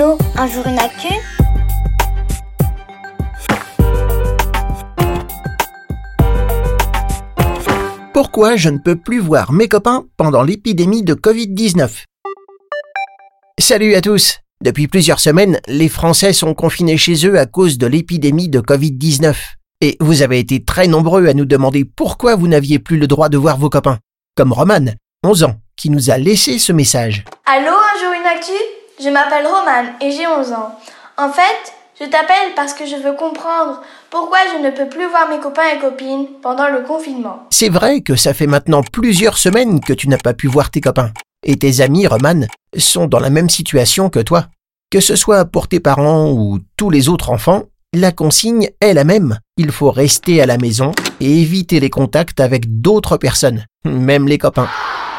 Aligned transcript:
Allô, 0.00 0.16
un 0.34 0.46
jour 0.46 0.66
une 0.66 0.78
actu 0.78 1.08
Pourquoi 8.14 8.56
je 8.56 8.70
ne 8.70 8.78
peux 8.78 8.96
plus 8.96 9.18
voir 9.18 9.52
mes 9.52 9.68
copains 9.68 10.06
pendant 10.16 10.42
l'épidémie 10.42 11.02
de 11.02 11.12
Covid-19 11.12 12.04
Salut 13.58 13.94
à 13.94 14.00
tous 14.00 14.38
Depuis 14.64 14.88
plusieurs 14.88 15.20
semaines, 15.20 15.60
les 15.68 15.90
Français 15.90 16.32
sont 16.32 16.54
confinés 16.54 16.96
chez 16.96 17.26
eux 17.26 17.38
à 17.38 17.44
cause 17.44 17.76
de 17.76 17.86
l'épidémie 17.86 18.48
de 18.48 18.60
Covid-19. 18.60 19.34
Et 19.82 19.98
vous 20.00 20.22
avez 20.22 20.38
été 20.38 20.64
très 20.64 20.86
nombreux 20.86 21.26
à 21.26 21.34
nous 21.34 21.44
demander 21.44 21.84
pourquoi 21.84 22.36
vous 22.36 22.48
n'aviez 22.48 22.78
plus 22.78 22.96
le 22.96 23.06
droit 23.06 23.28
de 23.28 23.36
voir 23.36 23.58
vos 23.58 23.68
copains. 23.68 23.98
Comme 24.34 24.54
Roman, 24.54 24.94
11 25.24 25.44
ans, 25.44 25.56
qui 25.76 25.90
nous 25.90 26.08
a 26.08 26.16
laissé 26.16 26.58
ce 26.58 26.72
message. 26.72 27.22
Allô, 27.44 27.68
un 27.68 28.00
jour 28.00 28.14
une 28.18 28.26
actu 28.26 28.79
Je 29.02 29.08
m'appelle 29.08 29.46
Roman 29.46 29.94
et 30.02 30.10
j'ai 30.10 30.26
11 30.26 30.52
ans. 30.52 30.78
En 31.16 31.30
fait, 31.30 31.72
je 31.98 32.04
t'appelle 32.04 32.54
parce 32.54 32.74
que 32.74 32.84
je 32.84 32.96
veux 32.96 33.14
comprendre 33.14 33.80
pourquoi 34.10 34.38
je 34.52 34.62
ne 34.62 34.70
peux 34.70 34.88
plus 34.88 35.06
voir 35.08 35.28
mes 35.30 35.38
copains 35.38 35.68
et 35.74 35.78
copines 35.78 36.26
pendant 36.42 36.68
le 36.68 36.82
confinement. 36.82 37.46
C'est 37.50 37.70
vrai 37.70 38.02
que 38.02 38.14
ça 38.14 38.34
fait 38.34 38.46
maintenant 38.46 38.82
plusieurs 38.82 39.38
semaines 39.38 39.80
que 39.80 39.94
tu 39.94 40.08
n'as 40.08 40.18
pas 40.18 40.34
pu 40.34 40.48
voir 40.48 40.70
tes 40.70 40.82
copains. 40.82 41.12
Et 41.46 41.56
tes 41.56 41.80
amis, 41.80 42.06
Roman, 42.06 42.46
sont 42.76 43.06
dans 43.06 43.20
la 43.20 43.30
même 43.30 43.48
situation 43.48 44.10
que 44.10 44.20
toi. 44.20 44.46
Que 44.90 45.00
ce 45.00 45.16
soit 45.16 45.46
pour 45.46 45.68
tes 45.68 45.80
parents 45.80 46.30
ou 46.30 46.58
tous 46.76 46.90
les 46.90 47.08
autres 47.08 47.30
enfants, 47.30 47.62
la 47.94 48.12
consigne 48.12 48.68
est 48.82 48.92
la 48.92 49.04
même. 49.04 49.38
Il 49.56 49.72
faut 49.72 49.90
rester 49.90 50.42
à 50.42 50.46
la 50.46 50.58
maison 50.58 50.92
et 51.20 51.40
éviter 51.40 51.80
les 51.80 51.90
contacts 51.90 52.40
avec 52.40 52.80
d'autres 52.82 53.16
personnes, 53.16 53.64
même 53.84 54.28
les 54.28 54.38
copains. 54.38 54.68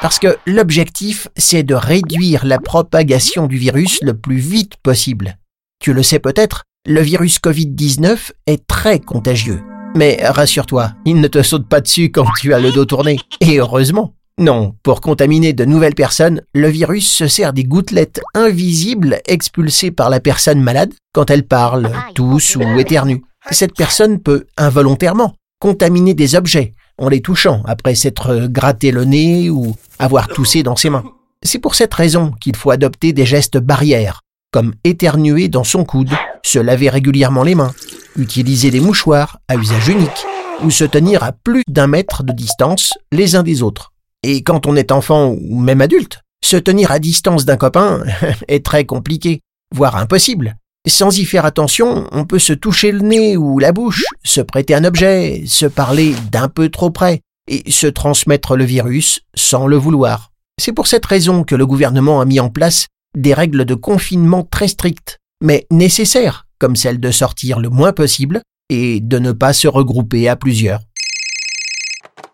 Parce 0.01 0.17
que 0.17 0.35
l'objectif, 0.47 1.27
c'est 1.37 1.61
de 1.61 1.75
réduire 1.75 2.43
la 2.43 2.57
propagation 2.57 3.45
du 3.45 3.57
virus 3.57 3.99
le 4.01 4.15
plus 4.15 4.37
vite 4.37 4.73
possible. 4.81 5.37
Tu 5.79 5.93
le 5.93 6.01
sais 6.01 6.17
peut-être, 6.17 6.63
le 6.87 7.01
virus 7.01 7.37
Covid-19 7.37 8.31
est 8.47 8.65
très 8.65 8.99
contagieux. 8.99 9.61
Mais 9.95 10.19
rassure-toi, 10.23 10.93
il 11.05 11.21
ne 11.21 11.27
te 11.27 11.43
saute 11.43 11.67
pas 11.67 11.81
dessus 11.81 12.11
quand 12.11 12.25
tu 12.39 12.51
as 12.55 12.59
le 12.59 12.71
dos 12.71 12.85
tourné. 12.85 13.19
Et 13.41 13.59
heureusement. 13.59 14.15
Non, 14.39 14.73
pour 14.81 15.01
contaminer 15.01 15.53
de 15.53 15.65
nouvelles 15.65 15.93
personnes, 15.93 16.41
le 16.55 16.69
virus 16.69 17.07
se 17.07 17.27
sert 17.27 17.53
des 17.53 17.65
gouttelettes 17.65 18.21
invisibles 18.33 19.19
expulsées 19.27 19.91
par 19.91 20.09
la 20.09 20.19
personne 20.19 20.61
malade 20.61 20.93
quand 21.13 21.29
elle 21.29 21.45
parle, 21.45 21.91
tousse 22.15 22.55
ou 22.55 22.79
éternue. 22.79 23.21
Cette 23.51 23.75
personne 23.75 24.19
peut 24.19 24.47
involontairement 24.57 25.35
contaminer 25.59 26.15
des 26.15 26.33
objets 26.33 26.73
en 27.01 27.09
les 27.09 27.21
touchant 27.21 27.61
après 27.65 27.95
s'être 27.95 28.47
gratté 28.47 28.91
le 28.91 29.03
nez 29.03 29.49
ou 29.49 29.75
avoir 29.99 30.27
toussé 30.27 30.63
dans 30.63 30.75
ses 30.75 30.89
mains. 30.89 31.03
C'est 31.43 31.59
pour 31.59 31.75
cette 31.75 31.93
raison 31.93 32.31
qu'il 32.39 32.55
faut 32.55 32.69
adopter 32.69 33.11
des 33.11 33.25
gestes 33.25 33.57
barrières, 33.57 34.21
comme 34.51 34.75
éternuer 34.83 35.49
dans 35.49 35.63
son 35.63 35.83
coude, 35.83 36.11
se 36.43 36.59
laver 36.59 36.89
régulièrement 36.89 37.43
les 37.43 37.55
mains, 37.55 37.73
utiliser 38.15 38.69
des 38.69 38.79
mouchoirs 38.79 39.39
à 39.47 39.55
usage 39.55 39.87
unique, 39.87 40.25
ou 40.63 40.69
se 40.69 40.83
tenir 40.83 41.23
à 41.23 41.31
plus 41.31 41.63
d'un 41.67 41.87
mètre 41.87 42.23
de 42.23 42.31
distance 42.31 42.93
les 43.11 43.35
uns 43.35 43.43
des 43.43 43.63
autres. 43.63 43.91
Et 44.21 44.43
quand 44.43 44.67
on 44.67 44.75
est 44.75 44.91
enfant 44.91 45.29
ou 45.29 45.59
même 45.59 45.81
adulte, 45.81 46.21
se 46.45 46.57
tenir 46.57 46.91
à 46.91 46.99
distance 46.99 47.45
d'un 47.45 47.57
copain 47.57 48.03
est 48.47 48.63
très 48.63 48.85
compliqué, 48.85 49.41
voire 49.73 49.95
impossible. 49.95 50.55
Sans 50.87 51.15
y 51.19 51.25
faire 51.25 51.45
attention, 51.45 52.07
on 52.11 52.25
peut 52.25 52.39
se 52.39 52.53
toucher 52.53 52.91
le 52.91 53.01
nez 53.01 53.37
ou 53.37 53.59
la 53.59 53.71
bouche, 53.71 54.03
se 54.23 54.41
prêter 54.41 54.73
un 54.73 54.83
objet, 54.83 55.43
se 55.45 55.67
parler 55.67 56.15
d'un 56.31 56.47
peu 56.47 56.69
trop 56.69 56.89
près, 56.89 57.21
et 57.47 57.69
se 57.69 57.85
transmettre 57.85 58.55
le 58.55 58.63
virus 58.63 59.21
sans 59.35 59.67
le 59.67 59.77
vouloir. 59.77 60.31
C'est 60.59 60.73
pour 60.73 60.87
cette 60.87 61.05
raison 61.05 61.43
que 61.43 61.53
le 61.53 61.67
gouvernement 61.67 62.19
a 62.19 62.25
mis 62.25 62.39
en 62.39 62.49
place 62.49 62.87
des 63.15 63.35
règles 63.35 63.65
de 63.65 63.75
confinement 63.75 64.43
très 64.43 64.67
strictes, 64.67 65.19
mais 65.43 65.67
nécessaires, 65.69 66.47
comme 66.59 66.75
celle 66.75 66.99
de 66.99 67.11
sortir 67.11 67.59
le 67.59 67.69
moins 67.69 67.93
possible 67.93 68.41
et 68.69 69.01
de 69.01 69.19
ne 69.19 69.33
pas 69.33 69.53
se 69.53 69.67
regrouper 69.67 70.29
à 70.29 70.35
plusieurs. 70.35 70.79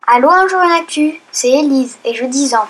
Allô, 0.08 0.30
un 0.30 0.48
jour 0.48 0.62
une 0.64 0.82
actu, 0.82 1.20
c'est 1.34 1.50
Élise 1.50 1.98
et 2.06 2.14
j'ai 2.14 2.30
10 2.30 2.54
ans. 2.54 2.70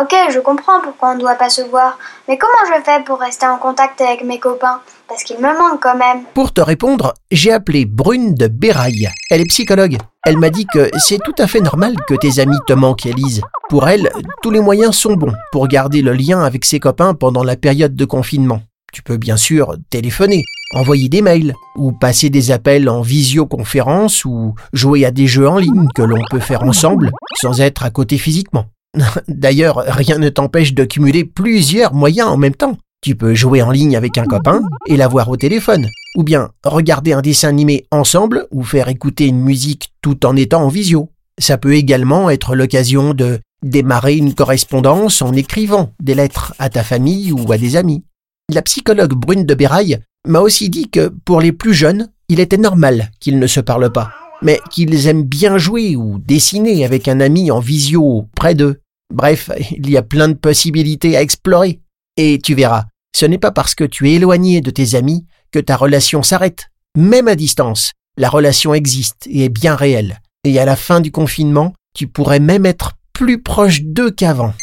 Ok, 0.00 0.14
je 0.30 0.38
comprends 0.40 0.80
pourquoi 0.82 1.10
on 1.10 1.14
ne 1.14 1.20
doit 1.20 1.34
pas 1.34 1.48
se 1.48 1.62
voir, 1.62 1.98
mais 2.28 2.36
comment 2.36 2.52
je 2.66 2.82
fais 2.82 3.02
pour 3.04 3.18
rester 3.18 3.46
en 3.46 3.56
contact 3.56 4.00
avec 4.00 4.22
mes 4.22 4.38
copains? 4.38 4.80
Parce 5.08 5.24
qu'ils 5.24 5.38
me 5.38 5.58
manquent 5.58 5.82
quand 5.82 5.96
même. 5.96 6.24
Pour 6.34 6.52
te 6.52 6.60
répondre, 6.60 7.14
j'ai 7.30 7.50
appelé 7.50 7.86
Brune 7.86 8.34
de 8.34 8.46
Béraille. 8.46 9.08
Elle 9.30 9.40
est 9.40 9.48
psychologue. 9.48 9.96
Elle 10.26 10.36
m'a 10.36 10.50
dit 10.50 10.66
que 10.66 10.90
c'est 10.98 11.18
tout 11.24 11.34
à 11.38 11.46
fait 11.46 11.60
normal 11.60 11.94
que 12.06 12.14
tes 12.14 12.38
amis 12.38 12.58
te 12.66 12.74
manquent, 12.74 13.06
Élise. 13.06 13.40
Pour 13.70 13.88
elle, 13.88 14.10
tous 14.42 14.50
les 14.50 14.60
moyens 14.60 14.94
sont 14.94 15.14
bons 15.14 15.32
pour 15.52 15.66
garder 15.68 16.02
le 16.02 16.12
lien 16.12 16.42
avec 16.42 16.66
ses 16.66 16.80
copains 16.80 17.14
pendant 17.14 17.42
la 17.42 17.56
période 17.56 17.96
de 17.96 18.04
confinement. 18.04 18.60
Tu 18.92 19.02
peux 19.02 19.16
bien 19.16 19.38
sûr 19.38 19.74
téléphoner, 19.88 20.44
envoyer 20.74 21.08
des 21.08 21.22
mails, 21.22 21.54
ou 21.76 21.92
passer 21.92 22.28
des 22.28 22.50
appels 22.50 22.90
en 22.90 23.00
visioconférence, 23.00 24.26
ou 24.26 24.54
jouer 24.74 25.06
à 25.06 25.10
des 25.10 25.26
jeux 25.26 25.48
en 25.48 25.56
ligne 25.56 25.88
que 25.94 26.02
l'on 26.02 26.20
peut 26.30 26.40
faire 26.40 26.62
ensemble 26.62 27.10
sans 27.34 27.60
être 27.62 27.84
à 27.84 27.90
côté 27.90 28.18
physiquement. 28.18 28.66
D'ailleurs, 29.28 29.84
rien 29.86 30.18
ne 30.18 30.28
t'empêche 30.28 30.74
de 30.74 30.84
cumuler 30.84 31.24
plusieurs 31.24 31.94
moyens 31.94 32.28
en 32.28 32.36
même 32.36 32.54
temps. 32.54 32.76
Tu 33.00 33.14
peux 33.14 33.34
jouer 33.34 33.62
en 33.62 33.70
ligne 33.70 33.96
avec 33.96 34.18
un 34.18 34.24
copain 34.24 34.60
et 34.86 34.96
l'avoir 34.96 35.28
au 35.28 35.36
téléphone, 35.36 35.86
ou 36.16 36.24
bien 36.24 36.50
regarder 36.64 37.12
un 37.12 37.22
dessin 37.22 37.48
animé 37.48 37.86
ensemble 37.92 38.46
ou 38.50 38.64
faire 38.64 38.88
écouter 38.88 39.26
une 39.26 39.40
musique 39.40 39.92
tout 40.02 40.26
en 40.26 40.34
étant 40.34 40.62
en 40.62 40.68
visio. 40.68 41.10
Ça 41.38 41.58
peut 41.58 41.74
également 41.74 42.28
être 42.28 42.56
l'occasion 42.56 43.14
de 43.14 43.38
démarrer 43.62 44.16
une 44.16 44.34
correspondance 44.34 45.22
en 45.22 45.32
écrivant 45.32 45.92
des 46.00 46.14
lettres 46.14 46.54
à 46.58 46.70
ta 46.70 46.82
famille 46.82 47.32
ou 47.32 47.52
à 47.52 47.58
des 47.58 47.76
amis. 47.76 48.04
La 48.52 48.62
psychologue 48.62 49.14
Brune 49.14 49.44
de 49.44 49.54
Béraille 49.54 49.98
m'a 50.26 50.40
aussi 50.40 50.68
dit 50.68 50.90
que 50.90 51.08
pour 51.24 51.40
les 51.40 51.52
plus 51.52 51.74
jeunes, 51.74 52.08
il 52.28 52.40
était 52.40 52.56
normal 52.56 53.10
qu'ils 53.20 53.38
ne 53.38 53.46
se 53.46 53.60
parlent 53.60 53.92
pas, 53.92 54.10
mais 54.42 54.60
qu'ils 54.70 55.06
aiment 55.06 55.24
bien 55.24 55.58
jouer 55.58 55.96
ou 55.96 56.18
dessiner 56.18 56.84
avec 56.84 57.08
un 57.08 57.20
ami 57.20 57.50
en 57.50 57.60
visio 57.60 58.28
près 58.34 58.54
d'eux. 58.54 58.80
Bref, 59.12 59.50
il 59.70 59.90
y 59.90 59.96
a 59.96 60.02
plein 60.02 60.28
de 60.28 60.34
possibilités 60.34 61.16
à 61.16 61.22
explorer. 61.22 61.80
Et 62.16 62.38
tu 62.42 62.54
verras, 62.54 62.84
ce 63.14 63.26
n'est 63.26 63.38
pas 63.38 63.52
parce 63.52 63.74
que 63.74 63.84
tu 63.84 64.08
es 64.08 64.14
éloigné 64.14 64.60
de 64.60 64.70
tes 64.70 64.94
amis 64.94 65.26
que 65.50 65.58
ta 65.58 65.76
relation 65.76 66.22
s'arrête. 66.22 66.68
Même 66.96 67.28
à 67.28 67.36
distance, 67.36 67.92
la 68.16 68.28
relation 68.28 68.74
existe 68.74 69.26
et 69.26 69.44
est 69.44 69.48
bien 69.48 69.74
réelle. 69.74 70.20
Et 70.44 70.58
à 70.58 70.64
la 70.64 70.76
fin 70.76 71.00
du 71.00 71.10
confinement, 71.12 71.72
tu 71.94 72.06
pourrais 72.06 72.40
même 72.40 72.66
être 72.66 72.92
plus 73.12 73.42
proche 73.42 73.82
d'eux 73.82 74.10
qu'avant. 74.10 74.54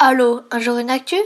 Allô, 0.00 0.42
un 0.50 0.58
jour 0.58 0.78
une 0.78 0.90
actu? 0.90 1.16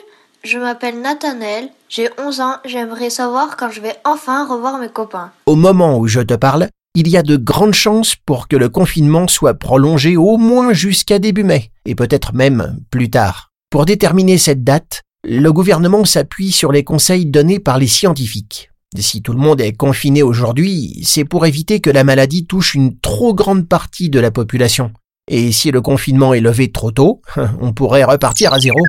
Je 0.45 0.59
m'appelle 0.59 1.01
Nathanaël, 1.01 1.69
j'ai 1.89 2.09
11 2.19 2.41
ans, 2.41 2.57
j'aimerais 2.65 3.11
savoir 3.11 3.57
quand 3.57 3.71
je 3.71 3.81
vais 3.81 3.95
enfin 4.05 4.47
revoir 4.47 4.79
mes 4.79 4.89
copains. 4.89 5.31
Au 5.47 5.55
moment 5.55 5.99
où 5.99 6.09
je 6.09 6.21
te 6.21 6.35
parle, 6.35 6.69
il 6.95 7.09
y 7.09 7.17
a 7.17 7.23
de 7.23 7.37
grandes 7.37 7.75
chances 7.75 8.17
pour 8.17 8.49
que 8.49 8.57
le 8.57 8.69
confinement 8.69 9.27
soit 9.27 9.55
prolongé 9.55 10.17
au 10.17 10.37
moins 10.37 10.73
jusqu'à 10.73 11.19
début 11.19 11.45
mai, 11.45 11.71
et 11.87 11.95
peut-être 11.95 12.35
même 12.35 12.81
plus 12.91 13.09
tard. 13.09 13.51
Pour 13.71 13.87
déterminer 13.87 14.37
cette 14.37 14.63
date, 14.63 15.03
le 15.25 15.53
gouvernement 15.53 16.05
s'appuie 16.05 16.53
sur 16.53 16.71
les 16.71 16.85
conseils 16.85 17.25
donnés 17.25 17.61
par 17.61 17.79
les 17.79 17.87
scientifiques. 17.87 18.71
Si 18.99 19.23
tout 19.23 19.33
le 19.33 19.39
monde 19.39 19.63
est 19.63 19.73
confiné 19.73 20.23
aujourd'hui, 20.23 21.01
c'est 21.05 21.25
pour 21.25 21.47
éviter 21.47 21.81
que 21.81 21.89
la 21.89 22.05
maladie 22.05 22.45
touche 22.45 22.75
une 22.75 22.99
trop 22.99 23.33
grande 23.33 23.67
partie 23.67 24.11
de 24.11 24.21
la 24.21 24.31
population. 24.31 24.93
Et 25.31 25.51
si 25.51 25.71
le 25.71 25.81
confinement 25.81 26.35
est 26.35 26.41
levé 26.41 26.71
trop 26.71 26.91
tôt, 26.91 27.23
on 27.61 27.73
pourrait 27.73 28.05
repartir 28.05 28.53
à 28.53 28.61
zéro. 28.61 28.81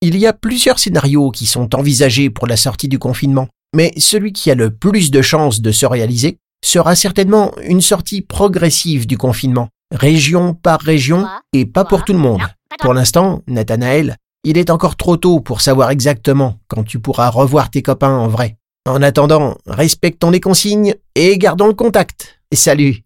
Il 0.00 0.16
y 0.16 0.26
a 0.26 0.32
plusieurs 0.32 0.78
scénarios 0.78 1.30
qui 1.30 1.44
sont 1.44 1.74
envisagés 1.74 2.30
pour 2.30 2.46
la 2.46 2.56
sortie 2.56 2.88
du 2.88 2.98
confinement, 2.98 3.48
mais 3.74 3.92
celui 3.98 4.32
qui 4.32 4.50
a 4.50 4.54
le 4.54 4.70
plus 4.70 5.10
de 5.10 5.20
chances 5.20 5.60
de 5.60 5.72
se 5.72 5.84
réaliser 5.84 6.38
sera 6.66 6.96
certainement 6.96 7.52
une 7.62 7.80
sortie 7.80 8.22
progressive 8.22 9.06
du 9.06 9.16
confinement, 9.16 9.68
région 9.92 10.54
par 10.54 10.80
région 10.80 11.26
et 11.52 11.64
pas 11.64 11.84
pour 11.84 12.04
tout 12.04 12.12
le 12.12 12.18
monde. 12.18 12.42
Pour 12.80 12.92
l'instant, 12.92 13.42
Nathanaël, 13.46 14.16
il 14.44 14.58
est 14.58 14.70
encore 14.70 14.96
trop 14.96 15.16
tôt 15.16 15.40
pour 15.40 15.60
savoir 15.60 15.90
exactement 15.90 16.58
quand 16.68 16.82
tu 16.82 16.98
pourras 16.98 17.30
revoir 17.30 17.70
tes 17.70 17.82
copains 17.82 18.16
en 18.16 18.28
vrai. 18.28 18.56
En 18.88 19.02
attendant, 19.02 19.56
respectons 19.66 20.30
les 20.30 20.40
consignes 20.40 20.94
et 21.14 21.38
gardons 21.38 21.66
le 21.66 21.74
contact. 21.74 22.40
Salut 22.52 23.02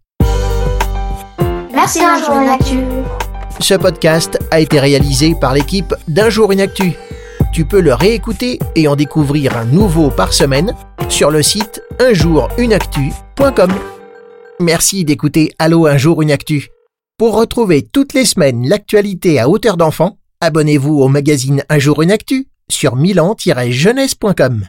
Merci, 1.72 2.00
un 2.02 2.18
jour 2.18 2.34
une 2.36 2.48
actu. 2.48 2.78
Ce 3.60 3.74
podcast 3.74 4.38
a 4.50 4.60
été 4.60 4.80
réalisé 4.80 5.34
par 5.38 5.54
l'équipe 5.54 5.94
d'Un 6.08 6.30
jour 6.30 6.52
une 6.52 6.60
actu. 6.60 6.92
Tu 7.52 7.64
peux 7.64 7.80
le 7.80 7.94
réécouter 7.94 8.58
et 8.76 8.86
en 8.86 8.94
découvrir 8.94 9.56
un 9.56 9.64
nouveau 9.64 10.10
par 10.10 10.32
semaine 10.32 10.74
sur 11.08 11.30
le 11.30 11.42
site 11.42 11.82
unjourunactu.com. 11.98 13.72
Merci 14.60 15.04
d'écouter 15.04 15.52
Allo 15.58 15.86
un 15.86 15.96
jour 15.96 16.22
une 16.22 16.30
actu. 16.30 16.68
Pour 17.18 17.36
retrouver 17.36 17.82
toutes 17.82 18.14
les 18.14 18.24
semaines 18.24 18.68
l'actualité 18.68 19.40
à 19.40 19.48
hauteur 19.48 19.76
d'enfant, 19.76 20.18
abonnez-vous 20.40 21.00
au 21.00 21.08
magazine 21.08 21.64
Un 21.68 21.78
jour 21.78 22.02
une 22.02 22.12
actu 22.12 22.46
sur 22.68 22.94
milan-jeunesse.com. 22.94 24.66